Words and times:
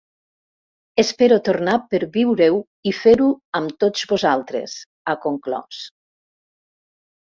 Espero 1.03 1.37
tornar 1.49 1.75
per 1.91 2.01
viure 2.17 2.49
ho 2.55 2.59
i 2.93 2.95
fer-ho 3.03 3.29
amb 3.63 3.79
tots 3.87 4.11
vosaltres, 4.17 4.77
ha 5.15 5.19
conclòs. 5.31 5.89